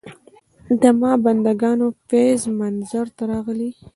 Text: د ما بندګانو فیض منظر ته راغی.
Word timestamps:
د 0.81 0.83
ما 0.99 1.11
بندګانو 1.25 1.87
فیض 2.07 2.41
منظر 2.59 3.05
ته 3.15 3.23
راغی. 3.29 3.71